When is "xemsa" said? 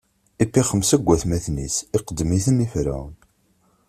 0.69-0.89